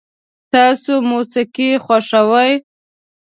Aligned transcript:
تاسو 0.51 0.93
موسیقي 1.11 1.69
خوښوئ؟ 1.83 2.51